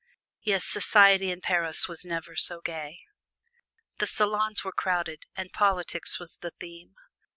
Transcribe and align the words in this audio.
Yes, 0.41 0.65
society 0.65 1.29
in 1.29 1.41
Paris 1.41 1.87
was 1.87 2.03
never 2.03 2.35
so 2.35 2.59
gay. 2.59 2.97
The 3.99 4.07
salons 4.07 4.63
were 4.63 4.71
crowded, 4.71 5.27
and 5.35 5.53
politics 5.53 6.19
was 6.19 6.37
the 6.41 6.53
theme. 6.59 6.95